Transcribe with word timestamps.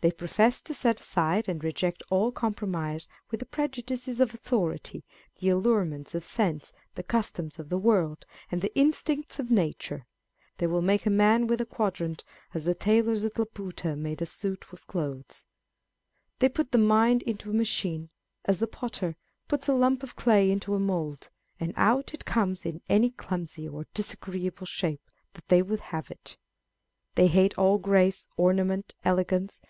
They 0.00 0.10
profess 0.12 0.60
to 0.62 0.74
set 0.74 1.00
aside 1.00 1.48
and 1.48 1.62
reject 1.62 2.04
all 2.08 2.30
compromise 2.30 3.08
with 3.30 3.40
the 3.40 3.46
prejudices 3.46 4.20
of 4.20 4.32
authority, 4.32 5.04
the 5.40 5.48
allurements 5.48 6.14
of 6.14 6.24
sense, 6.24 6.72
the 6.94 7.02
customs 7.02 7.58
of 7.58 7.68
the 7.68 7.78
world, 7.78 8.24
and 8.50 8.60
the 8.60 8.76
instincts 8.76 9.40
of 9.40 9.50
nature. 9.50 10.06
They 10.58 10.68
will 10.68 10.82
make 10.82 11.04
a 11.06 11.10
man 11.10 11.46
with 11.48 11.60
a 11.60 11.66
quadrant, 11.66 12.22
as 12.54 12.64
the 12.64 12.74
tailors 12.76 13.24
at 13.24 13.38
Laputa 13.38 13.96
made 13.96 14.22
a 14.22 14.26
suit 14.26 14.64
of 14.72 14.86
clothes. 14.86 15.44
They 16.38 16.48
put 16.48 16.70
the 16.70 16.78
mind 16.78 17.22
into 17.22 17.50
a 17.50 17.54
machine, 17.54 18.10
as 18.44 18.60
the 18.60 18.68
potter 18.68 19.16
puts 19.48 19.68
a 19.68 19.74
lump 19.74 20.02
of 20.04 20.16
clay 20.16 20.50
into 20.50 20.74
a 20.74 20.80
mould, 20.80 21.28
and 21.58 21.72
out 21.76 22.14
it 22.14 22.24
comes 22.24 22.64
in 22.64 22.80
any 22.88 23.10
clumsy 23.10 23.66
or 23.68 23.86
disagreeable 23.94 24.66
shape 24.66 25.02
that 25.34 25.46
they 25.48 25.62
would 25.62 25.80
have 25.80 26.08
it. 26.08 26.36
They 27.16 27.26
hate 27.26 27.56
all 27.58 27.78
grace, 27.78 28.28
orna 28.36 28.64
ment, 28.64 28.94
elegance. 29.04 29.60